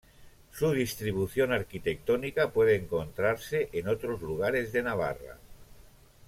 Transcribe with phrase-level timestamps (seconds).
[0.51, 5.37] Su distribución arquitectónica puede encontrarse en otros lugares de Navarra.